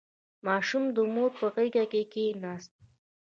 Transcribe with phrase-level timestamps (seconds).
[0.47, 2.73] •ماشوم د مور په غېږ کښېناست.